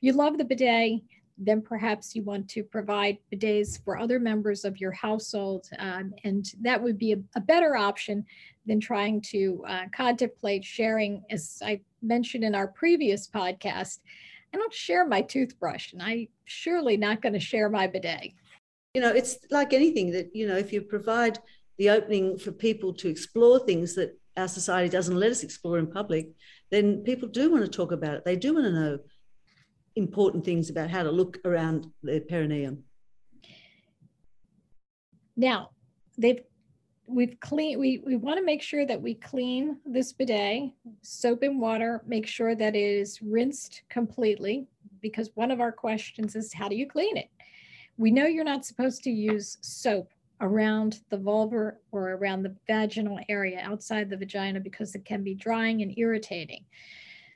You 0.00 0.12
love 0.12 0.38
the 0.38 0.44
bidet, 0.44 1.00
then 1.36 1.60
perhaps 1.60 2.14
you 2.14 2.22
want 2.22 2.48
to 2.48 2.62
provide 2.62 3.18
bidets 3.32 3.82
for 3.84 3.98
other 3.98 4.20
members 4.20 4.64
of 4.64 4.80
your 4.80 4.92
household. 4.92 5.68
Um, 5.78 6.14
and 6.22 6.46
that 6.60 6.80
would 6.80 6.98
be 6.98 7.12
a, 7.12 7.16
a, 7.34 7.40
better 7.40 7.76
option 7.76 8.24
than 8.66 8.78
trying 8.78 9.20
to 9.20 9.64
uh, 9.66 9.84
contemplate 9.94 10.64
sharing, 10.64 11.24
as 11.30 11.60
I 11.64 11.80
mentioned 12.02 12.44
in 12.44 12.54
our 12.54 12.68
previous 12.68 13.26
podcast. 13.26 13.98
I 14.52 14.56
don't 14.56 14.72
share 14.72 15.06
my 15.06 15.22
toothbrush, 15.22 15.92
and 15.92 16.02
I'm 16.02 16.28
surely 16.44 16.96
not 16.96 17.20
going 17.20 17.32
to 17.32 17.40
share 17.40 17.68
my 17.68 17.88
bidet. 17.88 18.32
You 18.94 19.00
know, 19.00 19.10
it's 19.10 19.38
like 19.50 19.72
anything 19.72 20.12
that, 20.12 20.30
you 20.34 20.46
know, 20.46 20.56
if 20.56 20.72
you 20.72 20.82
provide 20.82 21.40
the 21.78 21.90
opening 21.90 22.38
for 22.38 22.52
people 22.52 22.94
to 22.94 23.08
explore 23.08 23.58
things 23.58 23.96
that 23.96 24.16
our 24.36 24.46
society 24.46 24.88
doesn't 24.88 25.18
let 25.18 25.32
us 25.32 25.42
explore 25.42 25.78
in 25.78 25.88
public, 25.88 26.28
then 26.70 27.02
people 27.02 27.28
do 27.28 27.50
want 27.50 27.64
to 27.64 27.70
talk 27.70 27.90
about 27.90 28.14
it. 28.14 28.24
They 28.24 28.36
do 28.36 28.54
want 28.54 28.66
to 28.66 28.72
know 28.72 28.98
important 29.96 30.44
things 30.44 30.70
about 30.70 30.90
how 30.90 31.02
to 31.02 31.10
look 31.10 31.38
around 31.44 31.86
the 32.02 32.20
perineum. 32.20 32.84
Now, 35.36 35.70
they've 36.18 36.40
we've 37.06 37.38
clean 37.40 37.78
we, 37.78 38.02
we 38.04 38.16
want 38.16 38.38
to 38.38 38.44
make 38.44 38.62
sure 38.62 38.86
that 38.86 39.00
we 39.00 39.14
clean 39.14 39.76
this 39.84 40.12
bidet 40.12 40.70
soap 41.02 41.42
and 41.42 41.60
water 41.60 42.02
make 42.06 42.26
sure 42.26 42.54
that 42.54 42.74
it 42.74 42.78
is 42.78 43.20
rinsed 43.20 43.82
completely 43.90 44.66
because 45.02 45.30
one 45.34 45.50
of 45.50 45.60
our 45.60 45.72
questions 45.72 46.34
is 46.34 46.52
how 46.52 46.68
do 46.68 46.74
you 46.74 46.88
clean 46.88 47.16
it 47.16 47.28
we 47.98 48.10
know 48.10 48.26
you're 48.26 48.42
not 48.42 48.64
supposed 48.64 49.02
to 49.02 49.10
use 49.10 49.58
soap 49.60 50.12
around 50.40 51.00
the 51.10 51.16
vulva 51.18 51.74
or 51.92 52.12
around 52.12 52.42
the 52.42 52.56
vaginal 52.66 53.18
area 53.28 53.60
outside 53.62 54.08
the 54.08 54.16
vagina 54.16 54.58
because 54.58 54.94
it 54.94 55.04
can 55.04 55.22
be 55.22 55.34
drying 55.34 55.82
and 55.82 55.96
irritating 55.98 56.64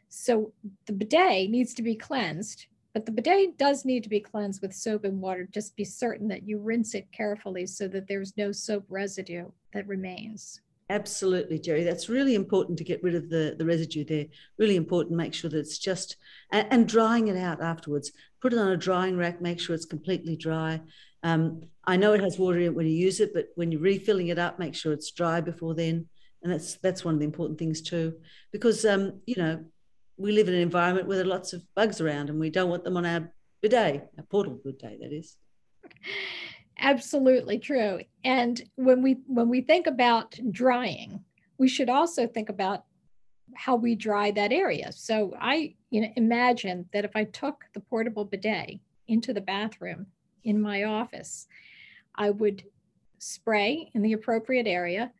so 0.09 0.53
the 0.87 0.93
bidet 0.93 1.51
needs 1.51 1.75
to 1.75 1.83
be 1.83 1.95
cleansed 1.95 2.67
but 2.99 3.07
the 3.07 3.13
bidet 3.13 3.57
does 3.59 3.85
need 3.85 4.03
to 4.03 4.09
be 4.09 4.19
cleansed 4.19 4.61
with 4.61 4.75
soap 4.75 5.05
and 5.05 5.21
water. 5.21 5.49
Just 5.53 5.77
be 5.77 5.85
certain 5.85 6.27
that 6.29 6.49
you 6.49 6.59
rinse 6.59 6.95
it 6.95 7.13
carefully 7.13 7.65
so 7.65 7.87
that 7.87 8.09
there's 8.09 8.37
no 8.37 8.51
soap 8.51 8.85
residue 8.89 9.45
that 9.73 9.87
remains. 9.87 10.63
Absolutely, 10.91 11.61
Jerry. 11.61 11.85
That's 11.85 12.09
really 12.09 12.35
important 12.35 12.79
to 12.79 12.85
get 12.85 13.03
rid 13.03 13.15
of 13.15 13.29
the, 13.29 13.55
the 13.59 13.65
residue 13.65 14.05
there. 14.05 14.27
Really 14.59 14.77
important. 14.77 15.17
Make 15.17 15.33
sure 15.33 15.49
that 15.49 15.59
it's 15.59 15.79
just, 15.79 16.17
and, 16.51 16.67
and 16.71 16.89
drying 16.89 17.29
it 17.29 17.37
out 17.37 17.63
afterwards. 17.63 18.11
Put 18.41 18.55
it 18.55 18.59
on 18.59 18.73
a 18.73 18.77
drying 18.77 19.17
rack, 19.17 19.41
make 19.41 19.61
sure 19.61 19.77
it's 19.77 19.85
completely 19.85 20.35
dry. 20.35 20.81
Um, 21.23 21.63
I 21.85 21.97
know 21.97 22.15
it 22.15 22.23
has 22.23 22.37
water 22.37 22.59
in 22.59 22.65
it 22.65 22.75
when 22.75 22.87
you 22.87 22.95
use 22.97 23.21
it, 23.21 23.35
but 23.35 23.49
when 23.55 23.71
you're 23.71 23.81
refilling 23.81 24.29
it 24.29 24.39
up, 24.39 24.59
make 24.59 24.75
sure 24.75 24.93
it's 24.93 25.11
dry 25.11 25.41
before 25.41 25.75
then. 25.75 26.07
And 26.43 26.53
that's 26.53 26.77
that's 26.77 27.05
one 27.05 27.15
of 27.15 27.21
the 27.21 27.27
important 27.27 27.59
things 27.59 27.83
too, 27.83 28.15
because 28.53 28.85
um, 28.85 29.21
you 29.27 29.35
know 29.37 29.65
we 30.19 30.33
live 30.33 30.49
in 30.49 30.55
an 30.55 30.61
environment 30.61 31.07
where 31.07 31.17
there 31.17 31.25
are 31.25 31.29
lots 31.29 31.53
of 31.53 31.63
bugs 31.75 32.01
around 32.01 32.29
and 32.29 32.39
we 32.39 32.51
don't 32.51 32.69
want 32.69 32.85
them 32.85 32.97
on 32.97 33.07
our 33.07 33.33
bidet, 33.63 34.11
a 34.19 34.23
portable 34.25 34.61
bidet, 34.65 35.01
that 35.01 35.13
is. 35.13 35.37
Absolutely 36.81 37.59
true. 37.59 38.01
And 38.25 38.61
when 38.77 39.03
we 39.03 39.19
when 39.27 39.49
we 39.49 39.63
think 39.63 39.87
about 39.87 40.39
drying, 40.51 41.25
we 41.59 41.69
should 41.69 41.89
also 41.89 42.27
think 42.27 42.49
about 42.49 42.85
how 43.55 43.77
we 43.77 43.95
dry 43.95 44.31
that 44.33 44.53
area. 44.53 44.93
So 44.93 45.35
I 45.41 45.75
you 45.91 46.03
know 46.03 46.09
imagine 46.17 46.89
that 46.93 47.05
if 47.05 47.17
I 47.17 47.25
took 47.25 47.65
the 47.75 47.81
portable 47.81 48.25
bidet 48.25 48.81
into 49.09 49.33
the 49.33 49.41
bathroom 49.41 50.07
in 50.45 50.61
my 50.61 50.85
office, 50.85 51.47
I 52.15 52.31
would 52.31 52.65
spray 53.19 53.91
in 53.95 54.03
the 54.03 54.13
appropriate 54.13 54.67
area, 54.69 55.13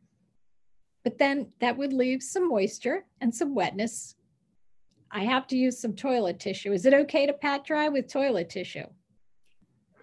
but 1.03 1.19
then 1.19 1.53
that 1.61 1.77
would 1.77 1.93
leave 1.93 2.23
some 2.23 2.49
moisture 2.49 3.05
and 3.21 3.35
some 3.35 3.55
wetness 3.55 4.15
I 5.11 5.25
have 5.25 5.47
to 5.49 5.57
use 5.57 5.81
some 5.81 5.95
toilet 5.95 6.39
tissue. 6.39 6.73
Is 6.73 6.85
it 6.85 6.95
okay 6.95 7.27
to 7.27 7.33
pat 7.33 7.65
dry 7.65 7.89
with 7.89 8.13
toilet 8.13 8.51
tissue? 8.51 8.87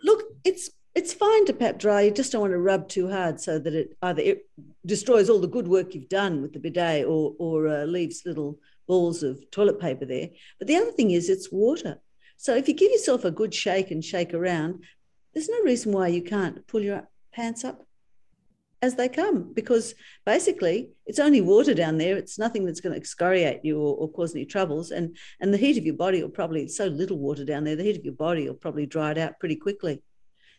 Look, 0.04 0.24
it's 0.44 0.72
it's 0.96 1.14
fine 1.14 1.46
to 1.46 1.54
pat 1.54 1.78
dry. 1.78 2.02
You 2.02 2.12
just 2.12 2.32
don't 2.32 2.42
want 2.42 2.54
to 2.54 2.58
rub 2.58 2.88
too 2.88 3.10
hard 3.10 3.40
so 3.40 3.60
that 3.60 3.74
it 3.74 3.98
either 4.02 4.22
it 4.22 4.50
destroys 4.86 5.30
all 5.30 5.40
the 5.40 5.48
good 5.48 5.68
work 5.68 5.94
you've 5.94 6.10
done 6.10 6.42
with 6.42 6.54
the 6.54 6.60
bidet 6.60 7.06
or 7.06 7.34
or 7.38 7.68
uh, 7.68 7.86
leaves 7.86 8.24
little 8.26 8.60
balls 8.88 9.24
of 9.24 9.50
toilet 9.52 9.80
paper 9.80 10.06
there. 10.06 10.30
But 10.60 10.68
the 10.68 10.78
other 10.78 10.92
thing 10.92 11.12
is 11.12 11.30
it's 11.30 11.52
water. 11.52 12.00
So 12.38 12.56
if 12.56 12.68
you 12.68 12.74
give 12.74 12.92
yourself 12.92 13.26
a 13.26 13.32
good 13.32 13.54
shake 13.54 13.92
and 13.92 14.04
shake 14.04 14.34
around, 14.34 14.84
there's 15.34 15.50
no 15.50 15.62
reason 15.62 15.92
why 15.92 16.08
you 16.08 16.22
can't 16.22 16.66
pull 16.68 16.82
your 16.82 17.08
pants 17.34 17.64
up 17.64 17.85
as 18.82 18.96
they 18.96 19.10
come 19.10 19.54
because 19.54 19.96
basically 20.26 20.90
it's 21.06 21.20
only 21.20 21.42
water 21.42 21.74
down 21.74 21.98
there. 21.98 22.18
It's 22.18 22.38
nothing 22.38 22.66
that's 22.66 22.82
going 22.82 22.94
to 22.94 23.00
excoriate 23.00 23.62
you 23.64 23.80
or, 23.80 23.96
or, 23.96 24.10
cause 24.12 24.36
any 24.36 24.46
troubles. 24.46 24.92
And 24.92 25.18
and 25.40 25.54
the 25.54 25.58
heat 25.58 25.78
of 25.78 25.86
your 25.86 25.96
body 25.96 26.22
will 26.22 26.30
probably 26.30 26.68
so 26.68 26.88
little 26.88 27.18
water 27.18 27.46
down 27.46 27.64
there 27.64 27.76
the 27.76 27.84
heat 27.84 27.98
of 27.98 28.06
your 28.06 28.14
body 28.14 28.48
will 28.48 28.56
probably 28.56 28.86
dry 28.86 29.12
it 29.12 29.18
out 29.18 29.40
pretty 29.40 29.56
quickly. 29.56 30.02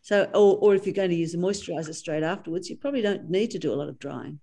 So 0.02 0.24
or, 0.34 0.58
or 0.58 0.74
if 0.74 0.86
you're 0.86 0.94
going 0.94 1.10
to 1.10 1.16
use 1.16 1.34
a 1.34 1.38
moisturizer 1.38 1.94
straight 1.94 2.22
afterwards 2.22 2.68
you 2.70 2.76
probably 2.76 3.02
don't 3.02 3.30
need 3.30 3.50
to 3.52 3.58
do 3.58 3.72
a 3.72 3.76
lot 3.76 3.88
of 3.88 3.98
drying. 3.98 4.40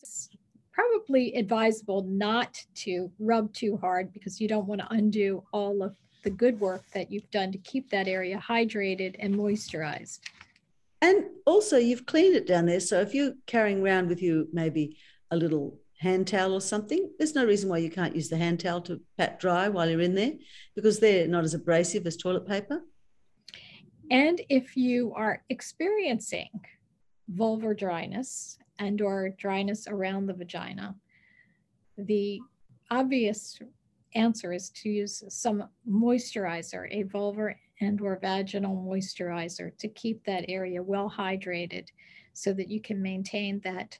It's 0.00 0.30
probably 0.72 1.34
advisable 1.34 2.02
not 2.02 2.58
to 2.76 3.10
rub 3.18 3.52
too 3.52 3.76
hard 3.76 4.12
because 4.12 4.40
you 4.40 4.48
don't 4.48 4.66
want 4.66 4.80
to 4.80 4.92
undo 4.92 5.44
all 5.52 5.82
of 5.82 5.96
the 6.22 6.30
good 6.30 6.60
work 6.60 6.84
that 6.92 7.10
you've 7.10 7.30
done 7.30 7.50
to 7.50 7.58
keep 7.58 7.88
that 7.90 8.06
area 8.06 8.38
hydrated 8.38 9.16
and 9.18 9.34
moisturized 9.34 10.20
and 11.02 11.24
also, 11.46 11.78
you've 11.78 12.06
cleaned 12.06 12.36
it 12.36 12.46
down 12.46 12.66
there. 12.66 12.80
So 12.80 13.00
if 13.00 13.14
you're 13.14 13.32
carrying 13.46 13.82
around 13.82 14.08
with 14.08 14.22
you 14.22 14.48
maybe 14.52 14.98
a 15.30 15.36
little 15.36 15.78
hand 15.98 16.26
towel 16.26 16.54
or 16.54 16.60
something, 16.60 17.10
there's 17.18 17.34
no 17.34 17.44
reason 17.44 17.68
why 17.70 17.78
you 17.78 17.90
can't 17.90 18.14
use 18.14 18.28
the 18.28 18.36
hand 18.36 18.60
towel 18.60 18.80
to 18.82 19.00
pat 19.16 19.40
dry 19.40 19.68
while 19.68 19.88
you're 19.88 20.00
in 20.00 20.14
there 20.14 20.32
because 20.74 20.98
they're 20.98 21.26
not 21.26 21.44
as 21.44 21.54
abrasive 21.54 22.06
as 22.06 22.16
toilet 22.16 22.46
paper. 22.46 22.82
And 24.10 24.40
if 24.48 24.76
you 24.76 25.12
are 25.14 25.42
experiencing 25.48 26.48
vulvar 27.32 27.78
dryness 27.78 28.58
and 28.78 29.00
or 29.00 29.30
dryness 29.38 29.86
around 29.86 30.26
the 30.26 30.34
vagina, 30.34 30.96
the 31.96 32.40
obvious 32.90 33.58
answer 34.14 34.52
is 34.52 34.70
to 34.70 34.88
use 34.88 35.22
some 35.28 35.68
moisturizer, 35.88 36.88
a 36.90 37.04
vulvar 37.04 37.54
and 37.80 38.00
or 38.00 38.18
vaginal 38.20 38.76
moisturizer 38.76 39.76
to 39.78 39.88
keep 39.88 40.24
that 40.24 40.44
area 40.48 40.82
well 40.82 41.12
hydrated 41.14 41.88
so 42.32 42.52
that 42.52 42.68
you 42.68 42.80
can 42.80 43.00
maintain 43.00 43.60
that 43.60 43.98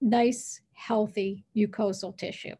nice 0.00 0.60
healthy 0.74 1.44
mucosal 1.56 2.16
tissue 2.16 2.54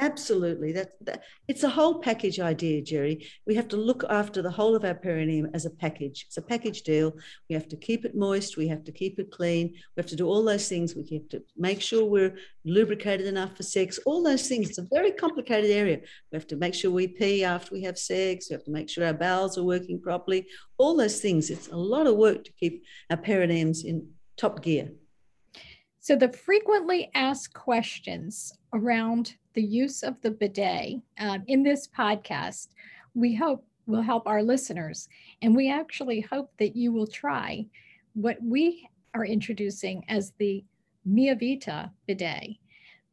Absolutely. 0.00 0.72
That, 0.72 0.92
that 1.02 1.22
it's 1.46 1.62
a 1.62 1.68
whole 1.68 2.00
package 2.00 2.40
idea, 2.40 2.82
Jerry. 2.82 3.28
We 3.46 3.54
have 3.54 3.68
to 3.68 3.76
look 3.76 4.02
after 4.10 4.42
the 4.42 4.50
whole 4.50 4.74
of 4.74 4.84
our 4.84 4.94
perineum 4.94 5.50
as 5.54 5.66
a 5.66 5.70
package. 5.70 6.24
It's 6.26 6.36
a 6.36 6.42
package 6.42 6.82
deal. 6.82 7.16
We 7.48 7.54
have 7.54 7.68
to 7.68 7.76
keep 7.76 8.04
it 8.04 8.16
moist. 8.16 8.56
We 8.56 8.66
have 8.68 8.82
to 8.84 8.92
keep 8.92 9.20
it 9.20 9.30
clean. 9.30 9.68
We 9.68 10.00
have 10.00 10.06
to 10.06 10.16
do 10.16 10.26
all 10.26 10.42
those 10.42 10.68
things. 10.68 10.96
We 10.96 11.06
have 11.12 11.28
to 11.28 11.44
make 11.56 11.80
sure 11.80 12.04
we're 12.04 12.36
lubricated 12.64 13.28
enough 13.28 13.56
for 13.56 13.62
sex. 13.62 14.00
All 14.04 14.24
those 14.24 14.48
things. 14.48 14.68
It's 14.68 14.78
a 14.78 14.88
very 14.90 15.12
complicated 15.12 15.70
area. 15.70 16.00
We 16.32 16.36
have 16.36 16.48
to 16.48 16.56
make 16.56 16.74
sure 16.74 16.90
we 16.90 17.06
pee 17.06 17.44
after 17.44 17.72
we 17.72 17.82
have 17.82 17.96
sex. 17.96 18.50
We 18.50 18.54
have 18.54 18.64
to 18.64 18.72
make 18.72 18.90
sure 18.90 19.06
our 19.06 19.14
bowels 19.14 19.56
are 19.58 19.64
working 19.64 20.00
properly. 20.00 20.48
All 20.76 20.96
those 20.96 21.20
things. 21.20 21.50
It's 21.50 21.68
a 21.68 21.76
lot 21.76 22.08
of 22.08 22.16
work 22.16 22.42
to 22.44 22.52
keep 22.52 22.82
our 23.10 23.16
perineums 23.16 23.84
in 23.84 24.08
top 24.36 24.60
gear. 24.60 24.90
So 26.00 26.16
the 26.16 26.32
frequently 26.32 27.10
asked 27.14 27.54
questions 27.54 28.52
around 28.74 29.36
the 29.54 29.62
use 29.62 30.02
of 30.02 30.20
the 30.20 30.30
bidet 30.30 31.00
uh, 31.18 31.38
in 31.46 31.62
this 31.62 31.88
podcast, 31.88 32.68
we 33.14 33.34
hope 33.34 33.64
will 33.86 34.02
help 34.02 34.26
our 34.26 34.42
listeners. 34.42 35.08
And 35.42 35.54
we 35.54 35.70
actually 35.70 36.20
hope 36.20 36.50
that 36.58 36.76
you 36.76 36.92
will 36.92 37.06
try 37.06 37.66
what 38.14 38.38
we 38.42 38.88
are 39.14 39.24
introducing 39.24 40.04
as 40.08 40.32
the 40.38 40.64
Mia 41.04 41.34
Vita 41.34 41.90
bidet. 42.06 42.56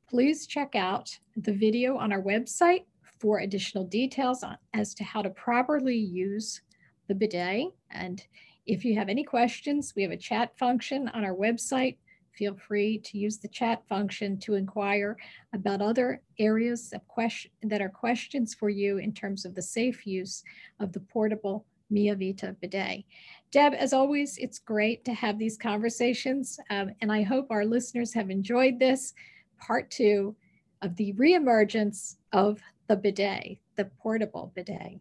Please 0.09 0.47
check 0.47 0.75
out 0.75 1.17
the 1.35 1.53
video 1.53 1.97
on 1.97 2.11
our 2.11 2.21
website 2.21 2.85
for 3.19 3.39
additional 3.39 3.85
details 3.85 4.43
on, 4.43 4.57
as 4.73 4.93
to 4.95 5.03
how 5.03 5.21
to 5.21 5.29
properly 5.29 5.95
use 5.95 6.61
the 7.07 7.15
bidet. 7.15 7.67
And 7.91 8.23
if 8.65 8.85
you 8.85 8.95
have 8.95 9.09
any 9.09 9.23
questions, 9.23 9.93
we 9.95 10.03
have 10.03 10.11
a 10.11 10.17
chat 10.17 10.57
function 10.57 11.09
on 11.09 11.23
our 11.25 11.35
website 11.35 11.97
feel 12.33 12.55
free 12.55 12.97
to 12.99 13.17
use 13.17 13.37
the 13.37 13.47
chat 13.47 13.81
function 13.87 14.37
to 14.39 14.55
inquire 14.55 15.17
about 15.53 15.81
other 15.81 16.21
areas 16.39 16.91
of 16.93 17.07
question 17.07 17.51
that 17.63 17.81
are 17.81 17.89
questions 17.89 18.53
for 18.53 18.69
you 18.69 18.97
in 18.97 19.13
terms 19.13 19.45
of 19.45 19.55
the 19.55 19.61
safe 19.61 20.05
use 20.07 20.43
of 20.79 20.93
the 20.93 20.99
portable 20.99 21.65
Mia 21.89 22.15
Vita 22.15 22.55
bidet. 22.61 23.03
Deb, 23.51 23.73
as 23.73 23.91
always, 23.91 24.37
it's 24.37 24.59
great 24.59 25.03
to 25.05 25.13
have 25.13 25.37
these 25.37 25.57
conversations, 25.57 26.57
um, 26.69 26.91
and 27.01 27.11
I 27.11 27.21
hope 27.21 27.47
our 27.49 27.65
listeners 27.65 28.13
have 28.13 28.29
enjoyed 28.29 28.79
this 28.79 29.13
part 29.59 29.91
two 29.91 30.35
of 30.81 30.95
the 30.95 31.13
reemergence 31.13 32.15
of 32.31 32.61
the 32.87 32.95
bidet, 32.95 33.59
the 33.75 33.85
portable 33.99 34.51
bidet. 34.55 34.99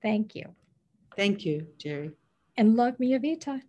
Thank 0.00 0.34
you. 0.34 0.54
Thank 1.16 1.44
you, 1.44 1.66
Jerry. 1.78 2.12
And 2.56 2.76
love 2.76 2.98
Miavita. 2.98 3.62